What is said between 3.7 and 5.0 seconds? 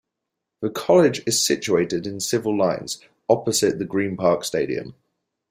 the Green Park Stadium.